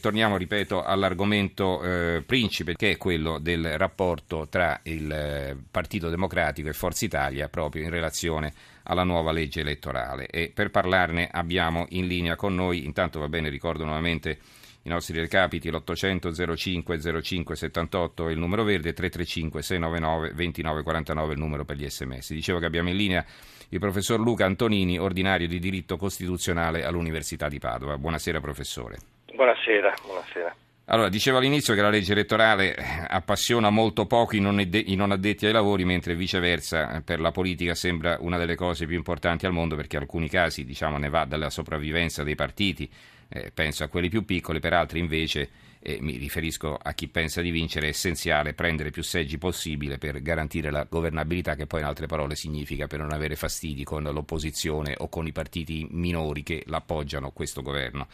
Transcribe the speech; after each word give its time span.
Torniamo, 0.00 0.36
ripeto, 0.36 0.82
all'argomento 0.82 1.82
eh, 1.82 2.22
principe, 2.24 2.74
che 2.74 2.92
è 2.92 2.96
quello 2.96 3.38
del 3.38 3.76
rapporto 3.76 4.48
tra 4.48 4.80
il 4.84 5.12
eh, 5.12 5.56
Partito 5.70 6.08
Democratico 6.08 6.68
e 6.68 6.72
Forza 6.72 7.04
Italia 7.04 7.48
proprio 7.48 7.82
in 7.82 7.90
relazione 7.90 8.52
alla 8.84 9.04
nuova 9.04 9.30
legge 9.30 9.60
elettorale. 9.60 10.26
E 10.26 10.50
per 10.52 10.70
parlarne 10.70 11.28
abbiamo 11.30 11.86
in 11.90 12.06
linea 12.06 12.34
con 12.36 12.54
noi, 12.54 12.84
intanto 12.84 13.20
va 13.20 13.28
bene, 13.28 13.50
ricordo 13.50 13.84
nuovamente 13.84 14.38
i 14.82 14.88
nostri 14.88 15.18
recapiti, 15.18 15.70
l'800 15.70 16.56
05 16.56 17.22
05 17.22 17.54
78 17.54 18.28
è 18.28 18.32
il 18.32 18.38
numero 18.38 18.64
verde, 18.64 18.94
335 18.94 19.62
699 19.62 20.28
2949 20.34 21.30
è 21.30 21.34
il 21.34 21.38
numero 21.38 21.64
per 21.66 21.76
gli 21.76 21.88
sms. 21.88 22.32
Dicevo 22.32 22.58
che 22.58 22.66
abbiamo 22.66 22.88
in 22.88 22.96
linea 22.96 23.24
il 23.68 23.78
professor 23.78 24.18
Luca 24.18 24.46
Antonini, 24.46 24.98
ordinario 24.98 25.46
di 25.46 25.58
diritto 25.58 25.96
costituzionale 25.96 26.84
all'Università 26.84 27.48
di 27.48 27.58
Padova. 27.58 27.98
Buonasera 27.98 28.40
professore. 28.40 29.09
Buonasera, 29.40 29.94
buonasera. 30.04 30.56
Allora, 30.84 31.08
dicevo 31.08 31.38
all'inizio 31.38 31.72
che 31.72 31.80
la 31.80 31.88
legge 31.88 32.12
elettorale 32.12 32.76
eh, 32.76 32.84
appassiona 33.08 33.70
molto 33.70 34.04
poco 34.04 34.36
i 34.36 34.38
non, 34.38 34.58
addetti 34.58 35.46
ai 35.46 35.52
lavori, 35.52 35.86
mentre 35.86 36.14
viceversa 36.14 36.96
eh, 36.96 37.00
per 37.00 37.20
la 37.20 37.30
politica 37.30 37.74
sembra 37.74 38.18
una 38.20 38.36
delle 38.36 38.54
cose 38.54 38.84
più 38.84 38.96
importanti 38.96 39.46
al 39.46 39.54
mondo, 39.54 39.76
perché 39.76 39.96
in 39.96 40.02
alcuni 40.02 40.28
casi 40.28 40.66
diciamo, 40.66 40.98
ne 40.98 41.08
va 41.08 41.24
dalla 41.24 41.48
sopravvivenza 41.48 42.22
dei 42.22 42.34
partiti, 42.34 42.86
eh, 43.30 43.50
penso 43.50 43.82
a 43.82 43.88
quelli 43.88 44.10
più 44.10 44.26
piccoli, 44.26 44.60
per 44.60 44.74
altri 44.74 44.98
invece, 44.98 45.48
eh, 45.80 45.96
mi 46.02 46.18
riferisco 46.18 46.76
a 46.76 46.92
chi 46.92 47.08
pensa 47.08 47.40
di 47.40 47.50
vincere, 47.50 47.86
è 47.86 47.88
essenziale 47.90 48.52
prendere 48.52 48.90
più 48.90 49.02
seggi 49.02 49.38
possibile 49.38 49.96
per 49.96 50.20
garantire 50.20 50.70
la 50.70 50.86
governabilità, 50.86 51.54
che 51.54 51.64
poi 51.64 51.80
in 51.80 51.86
altre 51.86 52.04
parole 52.04 52.34
significa 52.34 52.86
per 52.86 52.98
non 52.98 53.10
avere 53.10 53.36
fastidi 53.36 53.84
con 53.84 54.02
l'opposizione 54.02 54.96
o 54.98 55.08
con 55.08 55.26
i 55.26 55.32
partiti 55.32 55.86
minori 55.92 56.42
che 56.42 56.62
l'appoggiano 56.66 57.30
questo 57.30 57.62
governo. 57.62 58.06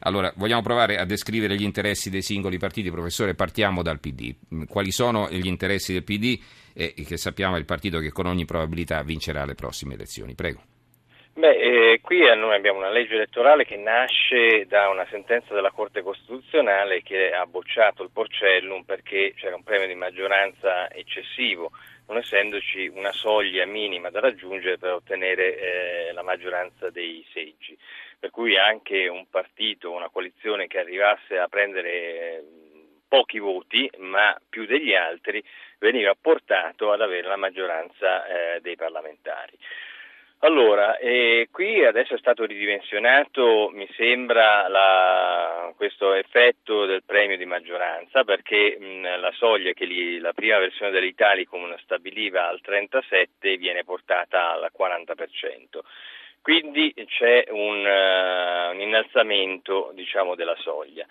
Allora, 0.00 0.32
vogliamo 0.36 0.62
provare 0.62 0.98
a 0.98 1.04
descrivere 1.04 1.54
gli 1.56 1.62
interessi 1.62 2.10
dei 2.10 2.22
singoli 2.22 2.58
partiti. 2.58 2.90
Professore, 2.90 3.34
partiamo 3.34 3.82
dal 3.82 4.00
PD. 4.00 4.34
Quali 4.68 4.92
sono 4.92 5.28
gli 5.30 5.46
interessi 5.46 5.92
del 5.92 6.04
PD 6.04 6.38
e 6.74 6.94
che 7.06 7.16
sappiamo 7.16 7.56
è 7.56 7.58
il 7.58 7.64
partito 7.64 7.98
che 7.98 8.12
con 8.12 8.26
ogni 8.26 8.44
probabilità 8.44 9.02
vincerà 9.02 9.44
le 9.44 9.54
prossime 9.54 9.94
elezioni? 9.94 10.34
Prego. 10.34 10.62
Beh, 11.36 11.92
eh, 11.92 12.00
qui 12.00 12.20
noi 12.34 12.54
abbiamo 12.54 12.78
una 12.78 12.90
legge 12.90 13.14
elettorale 13.14 13.66
che 13.66 13.76
nasce 13.76 14.64
da 14.66 14.88
una 14.88 15.06
sentenza 15.10 15.52
della 15.52 15.70
Corte 15.70 16.00
Costituzionale 16.00 17.02
che 17.02 17.30
ha 17.30 17.44
bocciato 17.44 18.02
il 18.02 18.08
Porcellum 18.10 18.84
perché 18.84 19.34
c'era 19.36 19.54
un 19.54 19.62
premio 19.62 19.86
di 19.86 19.94
maggioranza 19.94 20.90
eccessivo, 20.90 21.72
non 22.06 22.16
essendoci 22.16 22.86
una 22.88 23.12
soglia 23.12 23.66
minima 23.66 24.08
da 24.08 24.20
raggiungere 24.20 24.78
per 24.78 24.92
ottenere 24.92 25.58
eh, 26.08 26.12
la 26.14 26.22
maggioranza 26.22 26.88
dei 26.88 27.22
seggi 27.34 27.76
per 28.18 28.30
cui 28.30 28.56
anche 28.56 29.08
un 29.08 29.26
partito, 29.28 29.92
una 29.92 30.08
coalizione 30.08 30.66
che 30.66 30.78
arrivasse 30.78 31.38
a 31.38 31.48
prendere 31.48 32.42
pochi 33.08 33.38
voti, 33.38 33.90
ma 33.98 34.36
più 34.48 34.66
degli 34.66 34.94
altri, 34.94 35.42
veniva 35.78 36.14
portato 36.20 36.92
ad 36.92 37.00
avere 37.00 37.28
la 37.28 37.36
maggioranza 37.36 38.26
eh, 38.26 38.60
dei 38.60 38.76
parlamentari. 38.76 39.56
Allora, 40.40 40.98
eh, 40.98 41.48
qui 41.50 41.82
adesso 41.82 42.14
è 42.14 42.18
stato 42.18 42.44
ridimensionato, 42.44 43.70
mi 43.72 43.88
sembra, 43.96 44.68
la, 44.68 45.72
questo 45.76 46.12
effetto 46.12 46.84
del 46.84 47.02
premio 47.04 47.38
di 47.38 47.46
maggioranza, 47.46 48.22
perché 48.22 48.76
mh, 48.78 49.18
la 49.18 49.32
soglia 49.32 49.72
che 49.72 49.86
li, 49.86 50.18
la 50.18 50.34
prima 50.34 50.58
versione 50.58 50.90
dell'Italicum 50.90 51.74
stabiliva 51.78 52.48
al 52.48 52.60
37 52.60 53.56
viene 53.56 53.82
portata 53.82 54.52
al 54.52 54.70
40%. 54.78 55.80
Quindi 56.42 56.94
c'è 57.06 57.46
un, 57.48 57.84
uh, 57.84 58.74
un 58.74 58.80
innalzamento 58.80 59.90
diciamo, 59.94 60.34
della 60.36 60.54
soglia. 60.58 61.04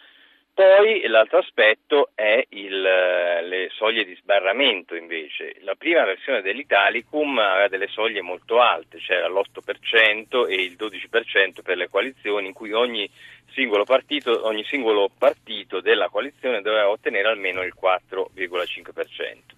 Poi 0.56 1.06
l'altro 1.08 1.40
aspetto 1.40 2.12
è 2.16 2.42
il, 2.52 2.80
le 2.80 3.68
soglie 3.74 4.06
di 4.06 4.16
sbarramento 4.16 4.96
invece. 4.96 5.58
La 5.64 5.76
prima 5.76 6.06
versione 6.06 6.42
dell'Italicum 6.42 7.38
aveva 7.40 7.68
delle 7.68 7.90
soglie 7.90 8.22
molto 8.22 8.62
alte, 8.62 9.00
c'era 9.00 9.28
l'8% 9.28 10.48
e 10.48 10.56
il 10.56 10.78
12% 10.80 11.62
per 11.62 11.76
le 11.76 11.90
coalizioni 11.90 12.48
in 12.48 12.54
cui 12.54 12.72
ogni 12.72 13.10
singolo 13.52 13.84
partito, 13.84 14.46
ogni 14.46 14.64
singolo 14.64 15.10
partito 15.18 15.82
della 15.82 16.08
coalizione 16.08 16.62
doveva 16.62 16.88
ottenere 16.90 17.28
almeno 17.28 17.62
il 17.62 17.74
4,5%. 17.78 19.56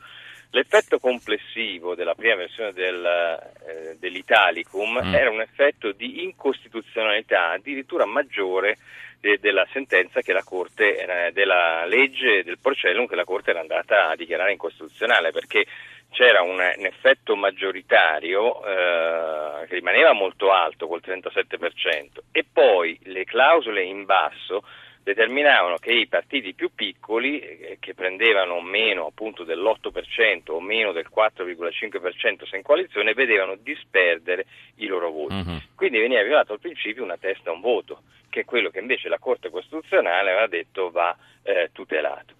L'effetto 0.49 0.97
complessivo 0.97 1.93
della 1.93 2.16
prima 2.16 2.35
versione 2.35 2.73
del, 2.73 3.05
eh, 3.05 3.97
dell'Italicum 3.99 4.99
mm. 5.03 5.13
era 5.13 5.29
un 5.29 5.41
effetto 5.41 5.91
di 5.91 6.23
incostituzionalità 6.23 7.51
addirittura 7.51 8.05
maggiore 8.05 8.77
de, 9.19 9.39
della 9.39 9.67
sentenza 9.72 10.22
che 10.22 10.33
la 10.33 10.44
Corte, 10.44 10.97
eh, 11.28 11.31
della 11.31 11.85
legge 11.85 12.44
del 12.44 12.59
Porcellum 12.59 13.07
che 13.07 13.16
la 13.16 13.23
Corte 13.23 13.51
era 13.51 13.59
andata 13.59 14.09
a 14.09 14.16
dichiarare 14.16 14.51
incostituzionale 14.51 15.31
perché 15.31 15.66
c'era 16.09 16.41
un, 16.41 16.53
un 16.53 16.85
effetto 16.85 17.35
maggioritario 17.35 18.63
eh, 18.66 19.67
che 19.67 19.75
rimaneva 19.75 20.13
molto 20.13 20.51
alto 20.51 20.88
col 20.88 21.01
37% 21.05 22.19
e 22.31 22.45
poi 22.51 22.97
le 23.03 23.23
clausole 23.25 23.83
in 23.83 24.05
basso 24.05 24.63
determinavano 25.07 25.78
che 25.78 25.94
i 25.94 26.07
partiti 26.07 26.53
più 26.53 26.72
piccoli, 26.75 27.40
eh, 27.40 27.78
che 27.79 27.94
prendevano 27.94 28.59
meno 28.59 29.06
appunto 29.06 29.45
dell'8% 29.45 30.51
o 30.51 30.59
meno 30.59 30.91
del 30.91 31.07
4,5% 31.09 32.45
se 32.45 32.57
in 32.57 32.62
coalizione, 32.62 33.13
vedevano 33.13 33.56
disperdere 33.56 34.46
i 34.75 34.88
loro 34.88 35.09
voti. 35.09 35.34
Uh-huh. 35.34 35.62
Quindi 35.75 36.00
veniva 36.00 36.22
violato 36.23 36.51
al 36.51 36.59
principio 36.59 37.03
una 37.03 37.16
testa 37.16 37.51
a 37.51 37.53
un 37.53 37.62
voto, 37.62 38.01
che 38.29 38.41
è 38.41 38.46
quello 38.46 38.69
che 38.69 38.79
invece 38.79 39.07
la 39.07 39.17
Corte 39.17 39.50
Costituzionale 39.50 40.31
aveva 40.31 40.47
detto 40.47 40.91
va 40.91 41.16
eh, 41.44 41.69
tutelato. 41.72 42.34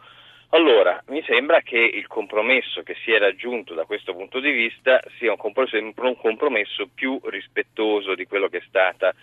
Allora, 0.50 1.01
mi 1.07 1.23
sembra 1.23 1.61
che 1.61 1.77
il 1.77 2.07
compromesso 2.07 2.81
che 2.83 2.95
si 3.03 3.11
è 3.11 3.17
raggiunto 3.17 3.73
da 3.73 3.85
questo 3.85 4.13
punto 4.13 4.41
di 4.41 4.51
vista 4.51 5.01
sia 5.17 5.31
un 5.31 5.38
compromesso, 5.38 5.77
un 5.77 6.17
compromesso 6.17 6.89
più 6.94 7.17
rispettoso 7.25 8.13
di 8.13 8.25
quello 8.25 8.47
che 8.47 8.57
è 8.57 8.63
stata 8.67 9.13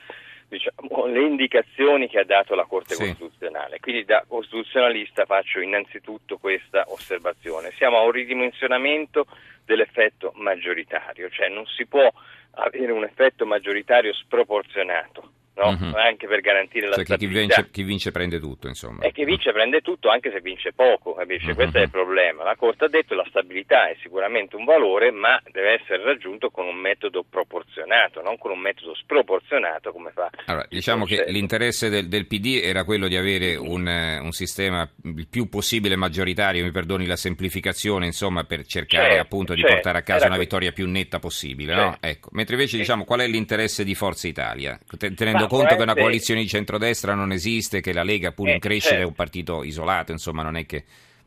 diciamo, 0.56 1.06
le 1.12 1.22
indicazioni 1.22 2.08
che 2.08 2.20
ha 2.20 2.24
dato 2.24 2.54
la 2.54 2.64
Corte 2.64 2.94
sì. 2.94 3.02
Costituzionale. 3.02 3.80
Quindi 3.80 4.04
da 4.04 4.24
costituzionalista 4.26 5.24
faccio 5.24 5.60
innanzitutto 5.60 6.38
questa 6.38 6.84
osservazione. 6.88 7.72
Siamo 7.76 7.98
a 7.98 8.02
un 8.02 8.10
ridimensionamento 8.10 9.26
dell'effetto 9.64 10.32
maggioritario, 10.36 11.28
cioè 11.30 11.48
non 11.48 11.66
si 11.66 11.86
può 11.86 12.10
avere 12.56 12.92
un 12.92 13.04
effetto 13.04 13.46
maggioritario 13.46 14.12
sproporzionato 14.12 15.30
no? 15.54 15.68
uh-huh. 15.68 15.96
anche 15.96 16.26
per 16.26 16.40
garantire 16.40 16.88
la 16.88 16.94
cioè 16.96 17.04
stabilità. 17.04 17.38
Chi 17.38 17.46
vince, 17.46 17.70
chi 17.70 17.82
vince, 17.82 18.10
prende 18.10 18.38
tutto, 18.40 18.68
insomma. 18.68 19.02
E 19.04 19.12
chi 19.12 19.24
vince 19.24 19.52
prende 19.52 19.80
tutto 19.80 20.08
anche 20.08 20.30
se 20.30 20.40
vince 20.40 20.72
poco, 20.72 21.14
capisci? 21.14 21.48
Uh-huh. 21.48 21.54
Questo 21.54 21.78
è 21.78 21.82
il 21.82 21.90
problema. 21.90 22.44
La 22.44 22.56
Corte 22.56 22.86
ha 22.86 22.88
detto 22.88 23.08
che 23.08 23.14
la 23.14 23.26
stabilità 23.28 23.88
è 23.88 23.96
sicuramente 24.02 24.56
un 24.56 24.64
valore, 24.64 25.10
ma 25.10 25.40
deve 25.50 25.80
essere 25.80 26.02
raggiunto 26.02 26.50
con 26.50 26.66
un 26.66 26.76
metodo 26.76 27.24
proporzionato, 27.28 28.20
non 28.22 28.38
con 28.38 28.50
un 28.50 28.58
metodo 28.58 28.94
sproporzionato 28.94 29.92
come 29.92 30.10
fa. 30.12 30.30
Allora, 30.46 30.66
diciamo 30.68 31.04
che 31.04 31.24
l'interesse 31.28 31.88
del, 31.88 32.08
del, 32.08 32.26
PD 32.26 32.60
era 32.62 32.84
quello 32.84 33.06
di 33.06 33.16
avere 33.16 33.56
un, 33.56 33.86
un, 33.86 34.32
sistema 34.32 34.88
il 35.02 35.28
più 35.28 35.48
possibile 35.48 35.96
maggioritario, 35.96 36.64
mi 36.64 36.70
perdoni 36.70 37.06
la 37.06 37.16
semplificazione, 37.16 38.06
insomma, 38.06 38.44
per 38.44 38.64
cercare 38.66 39.10
certo, 39.10 39.22
appunto 39.22 39.54
di 39.54 39.60
certo, 39.60 39.74
portare 39.74 39.98
a 39.98 40.02
casa 40.02 40.26
una 40.26 40.38
vittoria 40.38 40.72
più 40.72 40.88
netta 40.88 41.18
possibile, 41.18 41.74
certo. 41.74 41.88
no? 41.88 41.96
Ecco. 42.00 42.28
Mentre 42.32 42.54
invece 42.54 42.76
diciamo 42.76 43.04
qual 43.04 43.20
è 43.20 43.26
l'interesse 43.26 43.84
di 43.84 43.94
Forza 43.94 44.26
Italia? 44.26 44.78
Tenendo 44.96 45.43
tenendo 45.46 45.66
conto 45.68 45.76
che 45.76 45.82
una 45.82 45.94
coalizione 46.00 46.40
di 46.40 46.48
centrodestra 46.48 47.14
non 47.14 47.32
esiste, 47.32 47.80
che 47.80 47.92
la 47.92 48.02
Lega 48.02 48.32
pure 48.32 48.50
in 48.50 48.56
eh, 48.56 48.60
crescita 48.60 48.94
certo. 48.94 49.04
è 49.04 49.06
un 49.06 49.14
partito 49.14 49.62
isolato, 49.64 50.12
insomma 50.12 50.42
non 50.42 50.56
è 50.56 50.66
che... 50.66 50.84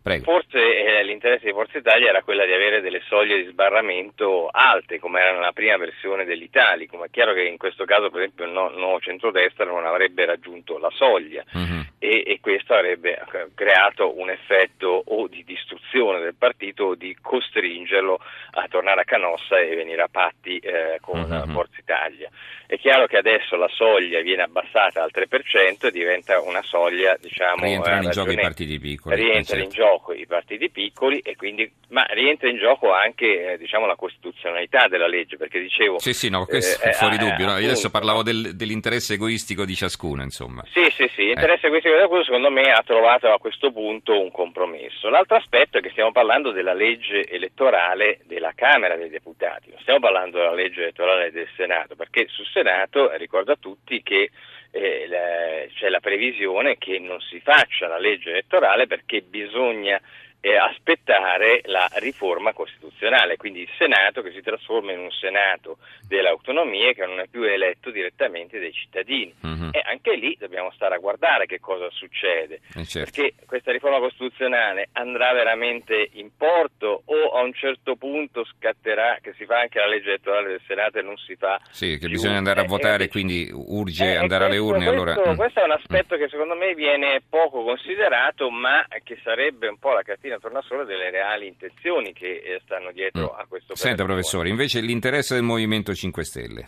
Prego. 0.07 0.23
Forse 0.23 0.59
eh, 0.59 1.03
l'interesse 1.03 1.45
di 1.45 1.51
Forza 1.51 1.77
Italia 1.77 2.09
era 2.09 2.23
quella 2.23 2.45
di 2.45 2.53
avere 2.53 2.79
delle 2.79 3.01
soglie 3.07 3.43
di 3.43 3.49
sbarramento 3.49 4.47
alte, 4.49 4.99
come 4.99 5.19
era 5.19 5.33
nella 5.33 5.51
prima 5.51 5.75
versione 5.77 6.23
dell'Italicum. 6.23 7.03
È 7.03 7.09
chiaro 7.09 7.33
che 7.33 7.43
in 7.43 7.57
questo 7.57 7.83
caso, 7.83 8.09
per 8.09 8.21
esempio, 8.21 8.45
il 8.45 8.51
no, 8.51 8.69
nuovo 8.69 8.99
centrodestra 8.99 9.65
non 9.65 9.85
avrebbe 9.85 10.25
raggiunto 10.25 10.77
la 10.77 10.89
soglia 10.93 11.43
uh-huh. 11.51 11.85
e, 11.99 12.23
e, 12.25 12.39
questo 12.39 12.73
avrebbe 12.73 13.19
creato 13.53 14.17
un 14.17 14.29
effetto 14.29 15.03
o 15.05 15.27
di 15.27 15.43
distruzione 15.43 16.19
del 16.21 16.35
partito 16.35 16.85
o 16.85 16.95
di 16.95 17.15
costringerlo 17.19 18.19
a 18.51 18.67
tornare 18.69 19.01
a 19.01 19.03
Canossa 19.03 19.59
e 19.59 19.75
venire 19.75 20.01
a 20.01 20.09
patti 20.09 20.57
eh, 20.59 20.99
con 21.01 21.19
uh-huh. 21.19 21.51
Forza 21.51 21.79
Italia. 21.79 22.29
È 22.65 22.77
chiaro 22.77 23.07
che 23.07 23.15
adesso 23.15 23.55
la 23.55 23.69
soglia 23.69 24.19
viene 24.21 24.43
abbassata 24.43 25.01
al 25.01 25.11
3% 25.13 25.87
e 25.87 25.91
diventa 25.91 26.41
una 26.41 26.61
soglia, 26.61 27.15
diciamo... 27.17 27.63
Rientrano 27.63 28.03
in 28.03 28.11
gioco 28.11 28.31
i 28.31 28.35
partiti 28.35 28.77
piccoli. 28.77 29.15
Rientrano 29.15 29.63
in 29.63 29.69
gioco 29.69 29.96
i 30.15 30.25
partiti 30.25 30.69
piccoli, 30.69 31.19
e 31.19 31.35
quindi, 31.35 31.69
ma 31.89 32.03
rientra 32.09 32.49
in 32.49 32.57
gioco 32.57 32.93
anche 32.93 33.53
eh, 33.53 33.57
diciamo, 33.57 33.85
la 33.85 33.95
costituzionalità 33.95 34.87
della 34.87 35.07
legge, 35.07 35.37
perché 35.37 35.59
dicevo... 35.59 35.99
Sì, 35.99 36.13
sì, 36.13 36.29
no, 36.29 36.45
questo 36.45 36.83
eh, 36.83 36.89
è 36.89 36.93
fuori 36.93 37.15
eh, 37.15 37.19
dubbio. 37.19 37.45
No? 37.45 37.57
Io 37.57 37.65
adesso 37.65 37.89
parlavo 37.89 38.23
del, 38.23 38.55
dell'interesse 38.55 39.15
egoistico 39.15 39.65
di 39.65 39.75
ciascuno, 39.75 40.23
insomma. 40.23 40.63
Sì, 40.71 40.89
sì, 40.91 41.09
sì, 41.15 41.25
l'interesse 41.25 41.65
eh. 41.65 41.67
egoistico 41.67 41.95
di 41.95 42.01
ciascuno 42.01 42.23
secondo 42.23 42.51
me 42.51 42.71
ha 42.71 42.83
trovato 42.83 43.31
a 43.31 43.37
questo 43.37 43.71
punto 43.71 44.19
un 44.19 44.31
compromesso. 44.31 45.09
L'altro 45.09 45.37
aspetto 45.37 45.77
è 45.77 45.81
che 45.81 45.89
stiamo 45.89 46.11
parlando 46.11 46.51
della 46.51 46.73
legge 46.73 47.27
elettorale 47.27 48.19
della 48.25 48.53
Camera 48.55 48.95
dei 48.95 49.09
Deputati, 49.09 49.69
non 49.69 49.79
stiamo 49.81 49.99
parlando 49.99 50.37
della 50.37 50.53
legge 50.53 50.81
elettorale 50.81 51.31
del 51.31 51.47
Senato, 51.55 51.95
perché 51.95 52.27
sul 52.27 52.45
Senato 52.47 53.11
ricordo 53.15 53.51
a 53.51 53.57
tutti 53.59 54.01
che 54.03 54.29
eh, 54.71 55.69
c'è 55.73 55.89
la 55.89 55.99
previsione 55.99 56.77
che 56.77 56.99
non 56.99 57.19
si 57.21 57.39
faccia 57.39 57.87
la 57.87 57.97
legge 57.97 58.29
elettorale 58.29 58.87
perché 58.87 59.21
bisogna 59.21 59.99
eh, 60.39 60.55
aspettare 60.55 61.61
la 61.65 61.89
riforma 61.95 62.53
costituzionale, 62.53 63.37
quindi 63.37 63.61
il 63.61 63.69
Senato 63.77 64.21
che 64.21 64.31
si 64.31 64.41
trasforma 64.41 64.91
in 64.91 64.99
un 64.99 65.11
Senato 65.11 65.77
delle 66.07 66.29
autonomie 66.29 66.93
che 66.93 67.05
non 67.05 67.19
è 67.19 67.27
più 67.27 67.43
eletto 67.43 67.89
direttamente 67.89 68.59
dai 68.59 68.71
cittadini. 68.71 69.33
Uh-huh. 69.41 69.69
E 69.71 69.81
anche 69.83 70.15
lì 70.15 70.37
dobbiamo 70.39 70.71
stare 70.71 70.95
a 70.95 70.99
guardare 70.99 71.47
che 71.47 71.59
cosa 71.59 71.89
succede, 71.91 72.61
eh 72.75 72.85
certo. 72.85 73.11
perché 73.11 73.33
questa 73.45 73.71
riforma 73.71 73.99
costituzionale 73.99 74.89
andrà 74.93 75.33
veramente 75.33 76.09
in 76.13 76.29
porto 76.37 77.01
o 77.25 77.37
a 77.37 77.43
un 77.43 77.53
certo 77.53 77.95
punto 77.95 78.45
scatterà 78.45 79.17
che 79.21 79.33
si 79.37 79.45
fa 79.45 79.59
anche 79.59 79.79
la 79.79 79.87
legge 79.87 80.09
elettorale 80.09 80.49
del 80.49 80.61
Senato 80.65 80.99
e 80.99 81.01
non 81.01 81.17
si 81.17 81.35
fa. 81.35 81.59
Sì, 81.69 81.97
che 81.97 82.07
bisogna 82.07 82.37
andare 82.37 82.61
a 82.61 82.63
eh, 82.63 82.67
votare, 82.67 83.03
eh, 83.05 83.07
quindi 83.07 83.49
urge 83.51 84.05
eh, 84.05 84.15
andare 84.15 84.45
questo, 84.45 84.45
alle 84.45 84.57
urne. 84.57 84.85
Questo, 84.85 85.11
allora... 85.11 85.31
Mm. 85.31 85.35
questo 85.35 85.59
è 85.59 85.63
un 85.63 85.71
aspetto 85.71 86.15
mm. 86.15 86.19
che 86.19 86.27
secondo 86.29 86.55
me 86.55 86.73
viene 86.75 87.21
poco 87.27 87.63
considerato, 87.63 88.49
ma 88.49 88.85
che 89.03 89.19
sarebbe 89.23 89.67
un 89.67 89.77
po' 89.77 89.93
la 89.93 90.01
cartina 90.01 90.37
tornasole 90.37 90.85
delle 90.85 91.09
reali 91.09 91.47
intenzioni 91.47 92.13
che 92.13 92.41
eh, 92.43 92.61
stanno 92.63 92.91
dietro 92.91 93.33
mm. 93.33 93.39
a 93.39 93.45
questo 93.47 93.75
Senta 93.75 94.03
professore, 94.03 94.49
invece 94.49 94.81
l'interesse 94.81 95.35
del 95.35 95.43
Movimento 95.43 95.93
5 95.93 96.23
Stelle. 96.23 96.67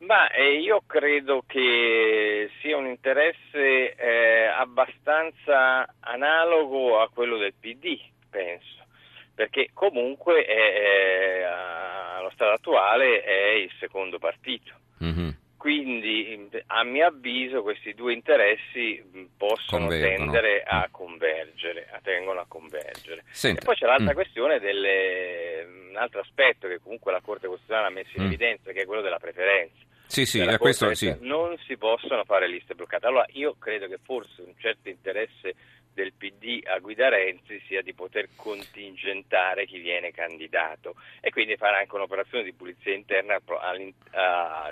Ma 0.00 0.30
eh, 0.30 0.58
io 0.58 0.82
credo 0.86 1.44
che 1.46 2.50
sia 2.60 2.76
un 2.76 2.86
interesse 2.86 3.94
eh, 3.94 4.46
abbastanza 4.46 5.86
analogo 6.00 7.00
a 7.00 7.10
quello 7.12 7.36
del 7.36 7.52
PD, 7.52 7.98
penso, 8.30 8.86
perché 9.34 9.70
comunque 9.72 10.44
è, 10.44 11.42
allo 11.42 12.30
stato 12.30 12.52
attuale 12.52 13.22
è 13.22 13.50
il 13.54 13.70
secondo 13.78 14.18
partito. 14.18 14.72
Mm-hmm. 15.02 15.28
Quindi, 15.60 16.48
a 16.68 16.84
mio 16.84 17.06
avviso, 17.06 17.60
questi 17.60 17.92
due 17.92 18.14
interessi 18.14 19.28
possono 19.36 19.88
Convergono. 19.88 20.16
tendere 20.16 20.62
a 20.62 20.86
mm. 20.88 20.90
convergere, 20.90 21.86
a 21.92 22.00
tengono 22.02 22.40
a 22.40 22.46
convergere. 22.48 23.24
Senta. 23.28 23.60
E 23.60 23.64
poi 23.66 23.74
c'è 23.74 23.84
l'altra 23.84 24.12
mm. 24.12 24.14
questione, 24.14 24.58
delle, 24.58 25.66
un 25.90 25.96
altro 25.96 26.20
aspetto 26.20 26.66
che 26.66 26.80
comunque 26.80 27.12
la 27.12 27.20
Corte 27.20 27.46
Costituzionale 27.46 27.88
ha 27.88 27.90
messo 27.90 28.12
in 28.14 28.22
mm. 28.22 28.26
evidenza, 28.26 28.72
che 28.72 28.80
è 28.80 28.86
quello 28.86 29.02
della 29.02 29.18
preferenza. 29.18 29.84
Sì, 30.06 30.24
sì, 30.24 30.40
a 30.40 30.56
questo 30.56 30.94
sì. 30.94 31.14
Non 31.20 31.56
si 31.66 31.76
possono 31.76 32.24
fare 32.24 32.48
liste 32.48 32.74
bloccate. 32.74 33.06
Allora, 33.06 33.26
io 33.32 33.54
credo 33.58 33.86
che 33.86 33.98
forse 34.02 34.40
un 34.40 34.54
certo 34.56 34.88
interesse 34.88 35.54
del 35.92 36.12
PD 36.12 36.62
a 36.66 36.78
guida 36.78 37.08
Renzi 37.08 37.60
sia 37.66 37.82
di 37.82 37.94
poter 37.94 38.28
contingentare 38.36 39.66
chi 39.66 39.78
viene 39.78 40.10
candidato 40.10 40.94
e 41.20 41.30
quindi 41.30 41.56
fare 41.56 41.78
anche 41.78 41.94
un'operazione 41.94 42.44
di 42.44 42.52
pulizia 42.52 42.94
interna 42.94 43.40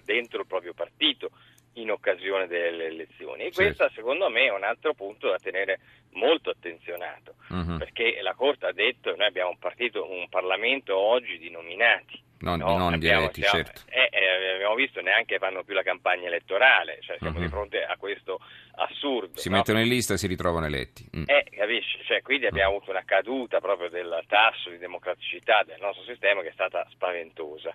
dentro 0.04 0.40
il 0.40 0.46
proprio 0.46 0.74
partito 0.74 1.30
in 1.74 1.90
occasione 1.90 2.46
delle 2.46 2.86
elezioni. 2.86 3.44
E 3.44 3.52
questo 3.52 3.88
secondo 3.90 4.28
me 4.28 4.46
è 4.46 4.52
un 4.52 4.64
altro 4.64 4.94
punto 4.94 5.28
da 5.30 5.38
tenere 5.38 5.80
molto 6.12 6.50
attenzionato, 6.50 7.34
uh-huh. 7.48 7.76
perché 7.78 8.20
la 8.22 8.34
Corte 8.34 8.66
ha 8.66 8.72
detto 8.72 9.14
noi 9.14 9.26
abbiamo 9.26 9.50
un 9.50 9.58
partito, 9.58 10.10
un 10.10 10.28
Parlamento 10.28 10.96
oggi 10.96 11.38
di 11.38 11.50
nominati. 11.50 12.26
Non, 12.40 12.58
no, 12.58 12.76
non 12.76 12.92
abbiamo, 12.92 13.20
diretti, 13.20 13.42
siamo, 13.42 13.64
certo. 13.64 13.80
Eh, 13.86 14.08
eh, 14.12 14.54
abbiamo 14.54 14.74
visto 14.74 15.00
neanche 15.00 15.38
fanno 15.38 15.64
più 15.64 15.74
la 15.74 15.82
campagna 15.82 16.28
elettorale, 16.28 16.98
cioè 17.00 17.16
siamo 17.18 17.38
uh-huh. 17.38 17.44
di 17.44 17.48
fronte 17.48 17.84
a 17.84 17.96
questo 17.96 18.40
assurdo. 18.76 19.38
Si 19.38 19.48
no? 19.48 19.56
mettono 19.56 19.80
in 19.80 19.88
lista 19.88 20.14
e 20.14 20.18
si 20.18 20.26
ritrovano 20.26 20.66
eletti. 20.66 21.08
Mm. 21.16 21.24
Eh, 21.26 21.46
capisci? 21.50 21.98
Cioè, 22.04 22.22
quindi 22.22 22.46
abbiamo 22.46 22.76
avuto 22.76 22.90
una 22.90 23.04
caduta 23.04 23.60
proprio 23.60 23.88
del 23.88 24.22
tasso 24.28 24.70
di 24.70 24.78
democraticità 24.78 25.62
del 25.64 25.78
nostro 25.80 26.04
sistema 26.04 26.42
che 26.42 26.48
è 26.48 26.52
stata 26.52 26.86
spaventosa. 26.90 27.74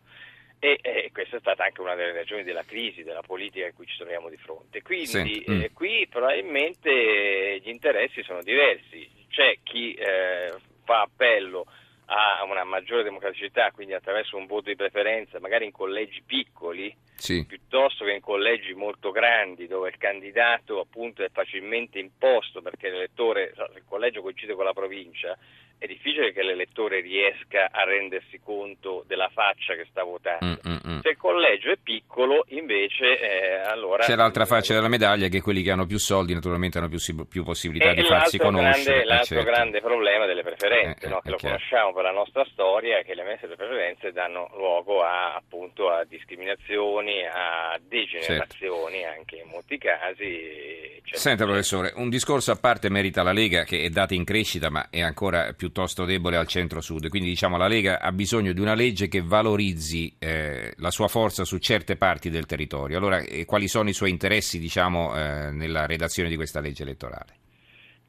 E 0.60 0.80
eh, 0.82 1.10
questa 1.12 1.36
è 1.36 1.40
stata 1.42 1.66
anche 1.66 1.82
una 1.82 1.94
delle 1.94 2.14
ragioni 2.14 2.44
della 2.44 2.64
crisi, 2.64 3.04
della 3.04 3.22
politica 3.22 3.66
in 3.66 3.74
cui 3.74 3.86
ci 3.86 3.98
troviamo 3.98 4.30
di 4.30 4.38
fronte. 4.38 4.82
Quindi 4.82 5.44
mm. 5.50 5.62
eh, 5.62 5.72
qui 5.74 6.08
probabilmente 6.10 7.60
gli 7.62 7.68
interessi 7.68 8.24
sono 8.24 8.42
diversi. 8.42 9.10
C'è 9.30 9.58
chi 9.62 9.94
eh, 9.94 10.54
fa 10.86 11.02
appello 11.02 11.66
a 12.06 12.44
una 12.44 12.64
maggiore 12.64 13.04
democraticità, 13.04 13.72
quindi 13.72 13.94
attraverso 13.94 14.38
un 14.38 14.46
voto 14.46 14.70
di 14.70 14.76
preferenza, 14.76 15.40
magari 15.40 15.66
in 15.66 15.72
collegi 15.72 16.22
piccoli, 16.26 16.96
sì. 17.16 17.46
Piuttosto 17.74 18.06
che 18.06 18.12
in 18.12 18.22
collegi 18.22 18.76
molto 18.76 19.10
grandi 19.10 19.66
dove 19.66 19.90
il 19.90 19.98
candidato 19.98 20.80
appunto 20.80 21.24
è 21.24 21.30
facilmente 21.34 21.98
imposto 21.98 22.62
perché 22.62 22.90
l'elettore, 22.90 23.52
il 23.76 23.84
collegio 23.90 24.22
coincide 24.22 24.54
con 24.54 24.66
la 24.66 24.74
provincia, 24.74 25.36
è 25.84 25.88
difficile 25.88 26.32
che 26.32 26.44
l'elettore 26.44 27.02
riesca 27.02 27.70
a 27.70 27.84
rendersi 27.84 28.40
conto 28.42 29.04
della 29.06 29.30
faccia 29.34 29.74
che 29.74 29.86
sta 29.90 30.04
votando. 30.04 30.46
Mm, 30.46 30.72
mm, 30.72 30.78
mm. 30.88 31.00
Se 31.00 31.10
il 31.10 31.18
collegio 31.18 31.72
è 31.72 31.78
piccolo, 31.82 32.46
invece, 32.50 33.20
eh, 33.20 33.56
allora... 33.66 34.04
C'è 34.06 34.16
l'altra 34.16 34.46
faccia 34.46 34.74
della 34.74 34.88
medaglia 34.88 35.28
che 35.28 35.42
quelli 35.42 35.62
che 35.62 35.72
hanno 35.72 35.86
più 35.86 35.98
soldi 35.98 36.34
naturalmente 36.34 36.78
hanno 36.78 36.88
più, 36.88 37.00
più 37.28 37.44
possibilità 37.44 37.92
di 37.92 38.04
farsi 38.04 38.38
conoscere. 38.38 38.84
Grande, 38.84 39.06
l'altro 39.06 39.36
certo. 39.36 39.52
grande 39.52 39.82
problema 39.82 40.26
delle 40.26 40.44
preferenze, 40.44 41.06
eh, 41.06 41.10
no? 41.10 41.20
che 41.20 41.32
lo 41.32 41.36
chiaro. 41.36 41.56
conosciamo 41.56 41.92
per 41.92 42.04
la 42.04 42.12
nostra 42.12 42.46
storia, 42.52 43.00
è 43.00 43.04
che 43.04 43.14
le 43.14 43.24
messe 43.24 43.42
delle 43.42 43.58
preferenze 43.58 44.14
danno 44.14 44.50
luogo 44.56 45.04
a, 45.04 45.36
appunto, 45.36 45.90
a 45.90 46.06
discriminazioni, 46.06 47.26
a 47.26 47.63
degenerazioni 47.88 49.00
certo. 49.00 49.18
anche 49.18 49.36
in 49.38 49.50
molti 49.50 49.78
casi. 49.78 51.02
Senta 51.12 51.46
professore, 51.46 51.94
un 51.96 52.10
discorso 52.10 52.52
a 52.52 52.56
parte 52.56 52.90
merita 52.90 53.24
la 53.24 53.34
Lega 53.34 53.64
che 53.64 53.82
è 53.82 53.90
data 53.90 54.14
in 54.14 54.24
crescita 54.24 54.70
ma 54.70 54.90
è 54.90 55.02
ancora 55.02 55.54
piuttosto 55.54 56.06
debole 56.06 56.38
al 56.38 56.48
centro-sud. 56.48 57.10
Quindi 57.10 57.30
diciamo 57.30 57.58
la 57.58 57.68
Lega 57.68 58.00
ha 58.00 58.12
bisogno 58.12 58.54
di 58.54 58.62
una 58.62 58.74
legge 58.74 59.08
che 59.08 59.22
valorizzi 59.22 60.16
eh, 60.20 60.74
la 60.78 60.92
sua 60.92 61.08
forza 61.08 61.44
su 61.44 61.58
certe 61.58 61.96
parti 61.96 62.30
del 62.30 62.46
territorio. 62.46 62.98
Allora, 62.98 63.20
eh, 63.20 63.46
quali 63.46 63.68
sono 63.68 63.90
i 63.90 63.94
suoi 63.94 64.10
interessi 64.10 64.60
diciamo, 64.60 65.16
eh, 65.16 65.52
nella 65.52 65.86
redazione 65.86 66.30
di 66.30 66.36
questa 66.36 66.60
legge 66.60 66.84
elettorale? 66.84 67.42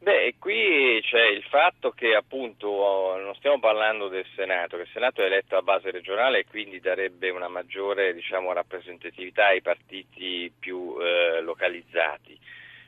Beh, 0.05 0.35
qui 0.39 1.01
c'è 1.03 1.25
il 1.29 1.43
fatto 1.45 1.93
che 1.93 2.15
appunto 2.15 3.17
non 3.17 3.35
stiamo 3.37 3.59
parlando 3.59 4.09
del 4.09 4.27
Senato, 4.35 4.77
che 4.77 4.83
il 4.83 4.91
Senato 4.93 5.23
è 5.23 5.25
eletto 5.25 5.56
a 5.56 5.62
base 5.62 5.91
regionale 5.91 6.41
e 6.41 6.47
quindi 6.47 6.79
darebbe 6.79 7.31
una 7.31 7.49
maggiore 7.49 8.12
diciamo, 8.12 8.53
rappresentatività 8.53 9.47
ai 9.47 9.62
partiti 9.62 10.53
più 10.59 10.97
eh, 11.01 11.41
localizzati 11.41 12.39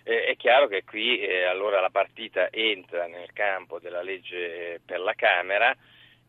eh, 0.08 0.24
è 0.24 0.36
chiaro 0.36 0.68
che 0.68 0.84
qui 0.84 1.18
eh, 1.18 1.44
allora 1.46 1.80
la 1.80 1.90
partita 1.90 2.48
entra 2.52 3.08
nel 3.08 3.32
campo 3.32 3.80
della 3.80 4.02
legge 4.02 4.80
per 4.86 5.00
la 5.00 5.14
Camera 5.14 5.76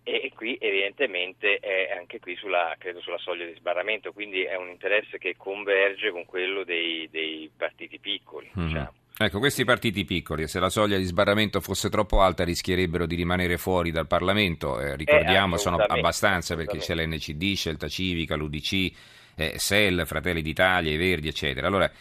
e 0.02 0.32
qui 0.34 0.58
evidentemente 0.60 1.60
è 1.60 1.92
anche 1.96 2.20
qui 2.20 2.36
sulla, 2.38 2.74
credo 2.80 3.02
sulla 3.02 3.20
soglia 3.20 3.46
di 3.46 3.54
sbarramento, 3.54 4.14
quindi 4.14 4.42
è 4.42 4.56
un 4.56 4.70
interesse 4.70 5.20
che 5.20 5.36
converge 5.38 6.12
con 6.12 6.26
quello 6.26 6.64
dei, 6.64 7.08
dei 7.12 7.52
partiti 7.56 8.00
piccoli. 8.00 8.50
Mm-hmm. 8.58 8.68
Diciamo. 8.68 8.94
Ecco, 9.20 9.40
questi 9.40 9.64
partiti 9.64 10.06
piccoli, 10.06 10.48
se 10.48 10.60
la 10.60 10.70
soglia 10.70 10.96
di 10.96 11.04
sbarramento 11.04 11.60
fosse 11.60 11.90
troppo 11.90 12.22
alta, 12.22 12.44
rischierebbero 12.44 13.08
di 13.08 13.16
rimanere 13.16 13.58
fuori 13.58 13.90
dal 13.90 14.06
Parlamento. 14.06 14.80
Eh, 14.80 14.96
ricordiamo, 14.96 15.56
eh, 15.56 15.58
sono 15.58 15.78
abbastanza 15.78 16.56
perché 16.56 16.78
c'è 16.78 16.94
l'NCD, 16.94 17.56
Scelta 17.56 17.88
Civica, 17.88 18.36
l'UDC, 18.36 18.92
eh, 19.36 19.54
SEL, 19.58 20.06
Fratelli 20.06 20.44
d'Italia, 20.44 20.92
i 20.92 20.98
Verdi, 20.98 21.30
eccetera. 21.30 21.66
Allora, 21.66 21.92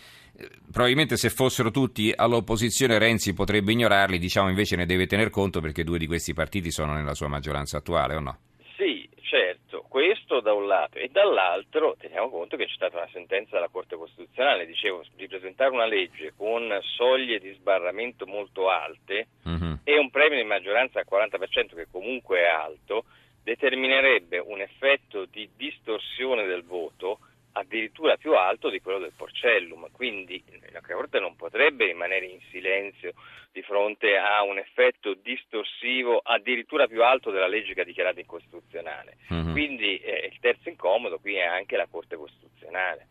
probabilmente 0.71 1.17
se 1.17 1.31
fossero 1.31 1.71
tutti 1.71 2.13
all'opposizione 2.15 2.99
Renzi 2.99 3.33
potrebbe 3.33 3.73
ignorarli, 3.73 4.19
diciamo 4.19 4.51
invece 4.51 4.77
ne 4.77 4.85
deve 4.85 5.07
tener 5.07 5.31
conto 5.31 5.61
perché 5.61 5.85
due 5.85 5.99
di 5.99 6.07
questi 6.07 6.35
partiti 6.35 6.71
sono 6.71 6.93
nella 6.93 7.15
sua 7.15 7.29
maggioranza 7.29 7.79
attuale 7.79 8.15
o 8.15 8.21
no? 8.21 8.39
Sì, 8.77 9.09
certo, 9.23 9.63
questo 9.97 10.41
da 10.41 10.53
un 10.53 10.67
lato 10.67 10.99
e 10.99 11.09
dall'altro 11.11 11.97
teniamo 11.99 12.29
conto 12.29 12.59
che 12.59 12.67
c'è 12.67 12.75
stata 12.75 12.99
una 12.99 13.09
sentenza 13.15 13.53
della 13.53 13.71
Corte 13.71 13.97
Costituzionale, 13.97 14.67
dicevo, 14.67 15.03
di 15.15 15.27
presentare 15.27 15.71
una 15.71 15.87
legge 15.87 16.35
con 16.37 16.69
soglie 16.83 17.39
di 17.39 17.51
sbarramento 17.55 18.27
molto 18.27 18.69
alte 18.69 19.29
uh-huh. 19.45 19.79
e 19.85 19.99
un 19.99 20.11
premio 20.11 20.37
di 20.37 20.45
maggioranza 20.45 20.99
al 20.99 21.07
40% 21.11 21.75
che 21.75 21.87
comunque 21.91 22.41
è 22.41 22.45
alto, 22.45 23.05
determinerebbe 23.43 24.37
un 24.39 24.61
effetto 24.61 25.25
di 25.25 25.49
distorsione 25.57 26.45
del 26.45 26.63
voto 26.63 27.21
addirittura 27.57 28.17
più 28.17 28.35
alto 28.35 28.69
di 28.69 28.81
quello 28.81 28.99
del 28.99 29.13
Porcellum, 29.17 29.89
quindi 29.91 30.43
la 30.73 30.81
Corte 30.81 31.19
non 31.19 31.37
potrebbe 31.37 31.87
rimanere 31.87 32.27
in 32.27 32.41
silenzio 32.51 33.15
di 33.51 33.63
fronte 33.63 34.17
a 34.17 34.43
un 34.43 34.59
effetto 34.59 35.15
distorsivo 35.15 36.21
addirittura 36.23 36.87
più 36.87 37.03
alto 37.03 37.31
della 37.31 37.49
legge 37.49 37.73
che 37.73 37.81
ha 37.81 37.85
dichiarato 37.85 38.21
incostituzionale. 38.21 39.17
Mm-hmm. 39.33 39.53
Quindi 39.53 39.97
eh, 39.99 40.29
il 40.31 40.39
terzo 40.41 40.69
incomodo 40.69 41.19
qui 41.19 41.37
è 41.37 41.45
anche 41.45 41.77
la 41.77 41.87
Corte 41.91 42.17
Costituzionale. 42.17 43.07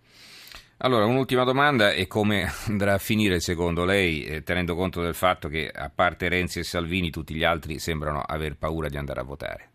Allora, 0.80 1.06
un'ultima 1.06 1.44
domanda 1.44 1.94
è 1.94 2.06
come 2.06 2.46
andrà 2.68 2.94
a 2.94 3.00
finire 3.00 3.40
secondo 3.40 3.86
lei, 3.86 4.26
eh, 4.26 4.44
tenendo 4.44 4.76
conto 4.76 5.02
del 5.02 5.16
fatto 5.16 5.48
che 5.48 5.72
a 5.74 5.90
parte 5.90 6.30
Renzi 6.30 6.60
e 6.60 6.64
Salvini 6.64 7.10
tutti 7.10 7.34
gli 7.34 7.44
altri 7.44 7.80
sembrano 7.80 8.22
aver 8.22 8.58
paura 8.58 8.90
di 8.90 8.98
andare 8.98 9.22
a 9.22 9.24
votare? 9.24 9.70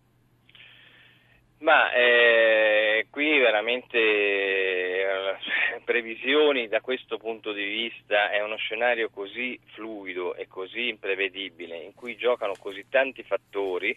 Ma 1.60 1.92
eh, 1.92 2.69
qui 3.08 3.38
veramente 3.38 3.98
eh, 3.98 5.36
previsioni 5.84 6.68
da 6.68 6.80
questo 6.80 7.18
punto 7.18 7.52
di 7.52 7.64
vista 7.64 8.30
è 8.30 8.42
uno 8.42 8.56
scenario 8.56 9.10
così 9.10 9.58
fluido 9.72 10.34
e 10.34 10.48
così 10.48 10.88
imprevedibile 10.88 11.76
in 11.76 11.94
cui 11.94 12.16
giocano 12.16 12.54
così 12.58 12.86
tanti 12.88 13.22
fattori 13.22 13.96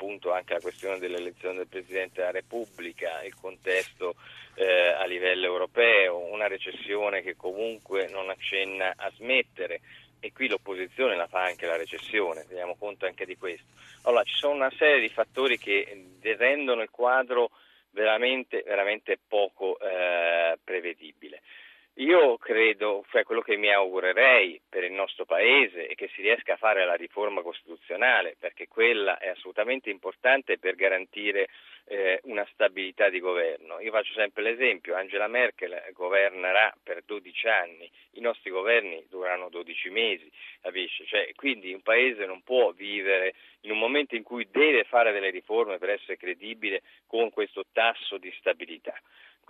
appunto 0.00 0.32
anche 0.32 0.54
la 0.54 0.60
questione 0.60 0.98
dell'elezione 0.98 1.56
del 1.56 1.66
Presidente 1.66 2.20
della 2.20 2.30
Repubblica, 2.30 3.22
il 3.22 3.34
contesto 3.34 4.14
eh, 4.54 4.94
a 4.98 5.04
livello 5.04 5.44
europeo, 5.44 6.32
una 6.32 6.46
recessione 6.46 7.20
che 7.20 7.36
comunque 7.36 8.08
non 8.08 8.30
accenna 8.30 8.94
a 8.96 9.10
smettere 9.16 9.80
e 10.18 10.32
qui 10.32 10.48
l'opposizione 10.48 11.16
la 11.16 11.26
fa 11.26 11.42
anche 11.42 11.66
la 11.66 11.76
recessione, 11.76 12.46
teniamo 12.46 12.76
conto 12.78 13.04
anche 13.04 13.26
di 13.26 13.36
questo. 13.36 13.66
Allora 14.04 14.22
ci 14.22 14.34
sono 14.34 14.54
una 14.54 14.72
serie 14.78 15.00
di 15.00 15.08
fattori 15.10 15.58
che 15.58 16.06
rendono 16.22 16.80
il 16.80 16.90
quadro 16.90 17.50
veramente, 17.92 18.62
veramente 18.66 19.18
poco 19.26 19.78
eh, 19.80 20.58
prevedibile. 20.62 21.42
Io 21.94 22.38
credo, 22.38 23.04
cioè 23.10 23.24
quello 23.24 23.42
che 23.42 23.56
mi 23.56 23.70
augurerei 23.70 24.60
per 24.68 24.84
il 24.84 24.92
nostro 24.92 25.26
Paese 25.26 25.86
è 25.86 25.94
che 25.94 26.08
si 26.14 26.22
riesca 26.22 26.54
a 26.54 26.56
fare 26.56 26.84
la 26.84 26.94
riforma 26.94 27.42
costituzionale, 27.42 28.36
perché 28.38 28.68
quella 28.68 29.18
è 29.18 29.28
assolutamente 29.28 29.90
importante 29.90 30.58
per 30.58 30.76
garantire 30.76 31.48
eh, 31.86 32.20
una 32.24 32.46
stabilità 32.52 33.10
di 33.10 33.18
governo. 33.18 33.80
Io 33.80 33.90
faccio 33.90 34.12
sempre 34.14 34.42
l'esempio, 34.42 34.94
Angela 34.94 35.26
Merkel 35.26 35.90
governerà 35.92 36.72
per 36.82 37.02
12 37.04 37.48
anni, 37.48 37.90
i 38.12 38.20
nostri 38.20 38.50
governi 38.50 39.04
dureranno 39.08 39.48
12 39.48 39.90
mesi, 39.90 40.30
capisci? 40.62 41.04
Cioè, 41.06 41.32
quindi 41.34 41.72
un 41.72 41.82
Paese 41.82 42.24
non 42.24 42.42
può 42.42 42.70
vivere 42.70 43.34
in 43.62 43.72
un 43.72 43.78
momento 43.78 44.14
in 44.14 44.22
cui 44.22 44.46
deve 44.50 44.84
fare 44.84 45.12
delle 45.12 45.30
riforme 45.30 45.78
per 45.78 45.90
essere 45.90 46.16
credibile 46.16 46.82
con 47.06 47.30
questo 47.30 47.64
tasso 47.72 48.16
di 48.16 48.32
stabilità. 48.38 48.94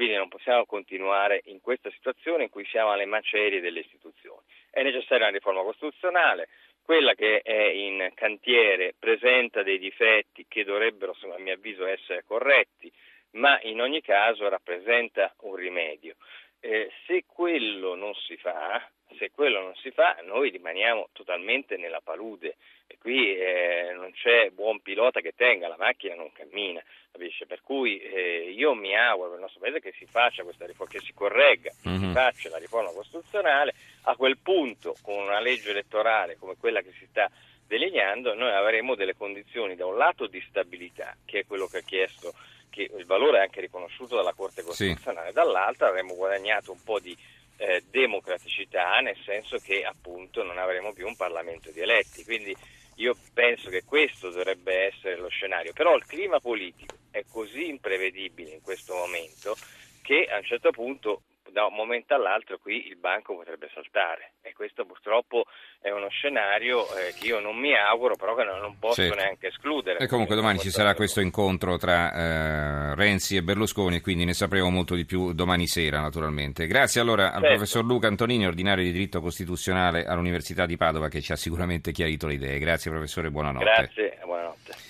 Quindi 0.00 0.16
non 0.16 0.28
possiamo 0.28 0.64
continuare 0.64 1.42
in 1.44 1.60
questa 1.60 1.90
situazione 1.90 2.44
in 2.44 2.48
cui 2.48 2.64
siamo 2.64 2.90
alle 2.90 3.04
macerie 3.04 3.60
delle 3.60 3.80
istituzioni. 3.80 4.40
È 4.70 4.82
necessaria 4.82 5.26
una 5.26 5.36
riforma 5.36 5.60
costituzionale, 5.60 6.48
quella 6.82 7.12
che 7.12 7.42
è 7.42 7.64
in 7.64 8.10
cantiere 8.14 8.94
presenta 8.98 9.62
dei 9.62 9.78
difetti 9.78 10.46
che 10.48 10.64
dovrebbero, 10.64 11.14
a 11.34 11.38
mio 11.38 11.52
avviso, 11.52 11.84
essere 11.84 12.24
corretti, 12.24 12.90
ma 13.32 13.60
in 13.64 13.82
ogni 13.82 14.00
caso 14.00 14.48
rappresenta 14.48 15.34
un 15.40 15.54
rimedio. 15.54 16.14
Eh, 16.60 16.90
se 17.04 17.24
quello 17.26 17.94
non 17.94 18.14
si 18.14 18.38
fa, 18.38 18.82
se 19.18 19.30
quello 19.30 19.60
non 19.60 19.74
si 19.76 19.90
fa, 19.90 20.16
noi 20.24 20.50
rimaniamo 20.50 21.08
totalmente 21.12 21.76
nella 21.76 22.00
palude 22.02 22.56
e 22.86 22.96
qui 22.98 23.36
eh, 23.36 23.92
non 23.94 24.10
c'è 24.12 24.50
buon 24.50 24.80
pilota 24.80 25.20
che 25.20 25.34
tenga, 25.36 25.68
la 25.68 25.76
macchina 25.78 26.14
non 26.14 26.32
cammina, 26.32 26.82
capisce? 27.10 27.46
Per 27.46 27.60
cui 27.62 28.00
eh, 28.00 28.52
io 28.54 28.74
mi 28.74 28.96
auguro 28.96 29.28
per 29.28 29.36
il 29.38 29.42
nostro 29.42 29.60
paese 29.60 29.80
che 29.80 29.94
si 29.96 30.06
faccia 30.06 30.42
questa 30.42 30.66
riforma, 30.66 30.92
che 30.92 31.00
si 31.00 31.12
corregga, 31.12 31.70
mm-hmm. 31.72 31.94
che 31.94 32.00
si 32.00 32.06
mhm. 32.06 32.12
faccia 32.12 32.48
la 32.48 32.58
riforma 32.58 32.90
costituzionale, 32.90 33.74
a 34.02 34.16
quel 34.16 34.38
punto 34.38 34.96
con 35.02 35.22
una 35.22 35.40
legge 35.40 35.70
elettorale 35.70 36.36
come 36.38 36.56
quella 36.58 36.80
che 36.80 36.92
si 36.98 37.06
sta 37.06 37.30
delineando 37.66 38.34
noi 38.34 38.52
avremo 38.52 38.96
delle 38.96 39.14
condizioni 39.14 39.76
da 39.76 39.86
un 39.86 39.96
lato 39.96 40.26
di 40.26 40.44
stabilità, 40.48 41.16
che 41.24 41.40
è 41.40 41.46
quello 41.46 41.68
che 41.68 41.78
ha 41.78 41.82
chiesto 41.82 42.34
che 42.68 42.90
il 42.96 43.04
valore 43.04 43.38
è 43.38 43.42
anche 43.42 43.60
riconosciuto 43.60 44.16
dalla 44.16 44.32
Corte 44.32 44.62
Costituzionale, 44.62 45.28
sì. 45.28 45.34
dall'altra 45.34 45.88
avremo 45.88 46.14
guadagnato 46.14 46.72
un 46.72 46.82
po' 46.82 46.98
di 46.98 47.16
eh, 47.60 47.82
democraticità, 47.90 49.00
nel 49.00 49.18
senso 49.22 49.58
che 49.58 49.84
appunto 49.84 50.42
non 50.42 50.56
avremo 50.56 50.94
più 50.94 51.06
un 51.06 51.14
Parlamento 51.14 51.70
di 51.70 51.80
eletti. 51.80 52.24
Quindi 52.24 52.56
io 52.96 53.14
penso 53.34 53.68
che 53.68 53.84
questo 53.84 54.30
dovrebbe 54.30 54.86
essere 54.86 55.16
lo 55.16 55.28
scenario, 55.28 55.72
però 55.74 55.94
il 55.94 56.06
clima 56.06 56.40
politico 56.40 56.96
è 57.10 57.24
così 57.30 57.68
imprevedibile 57.68 58.52
in 58.52 58.62
questo 58.62 58.94
momento 58.94 59.56
che 60.02 60.26
a 60.30 60.38
un 60.38 60.44
certo 60.44 60.70
punto 60.70 61.22
da 61.52 61.66
un 61.66 61.74
momento 61.74 62.14
all'altro 62.14 62.58
qui 62.58 62.86
il 62.86 62.96
banco 62.96 63.34
potrebbe 63.34 63.68
saltare 63.72 64.32
e 64.42 64.52
questo 64.52 64.84
purtroppo 64.84 65.44
è 65.80 65.90
uno 65.90 66.08
scenario 66.08 66.84
eh, 66.94 67.14
che 67.18 67.28
io 67.28 67.40
non 67.40 67.56
mi 67.56 67.74
auguro 67.76 68.16
però 68.16 68.34
che 68.34 68.44
non, 68.44 68.60
non 68.60 68.78
posso 68.78 69.02
certo. 69.02 69.16
neanche 69.16 69.48
escludere. 69.48 69.98
E 69.98 70.06
comunque 70.06 70.34
domani 70.34 70.58
ci 70.58 70.70
sarà 70.70 70.94
questo 70.94 71.20
incontro 71.20 71.76
tra 71.76 72.12
eh, 72.12 72.94
Renzi 72.94 73.36
e 73.36 73.42
Berlusconi 73.42 73.96
e 73.96 74.00
quindi 74.00 74.24
ne 74.24 74.34
sapremo 74.34 74.70
molto 74.70 74.94
di 74.94 75.04
più 75.04 75.32
domani 75.32 75.66
sera 75.66 76.00
naturalmente. 76.00 76.66
Grazie 76.66 77.00
allora 77.00 77.26
al 77.26 77.40
certo. 77.40 77.48
professor 77.48 77.84
Luca 77.84 78.06
Antonini, 78.08 78.46
ordinario 78.46 78.84
di 78.84 78.92
diritto 78.92 79.20
costituzionale 79.20 80.04
all'Università 80.04 80.66
di 80.66 80.76
Padova 80.76 81.08
che 81.08 81.20
ci 81.20 81.32
ha 81.32 81.36
sicuramente 81.36 81.92
chiarito 81.92 82.26
le 82.26 82.34
idee. 82.34 82.58
Grazie 82.58 82.90
professore, 82.90 83.30
buonanotte. 83.30 83.64
Grazie, 83.64 84.18
buonanotte. 84.24 84.89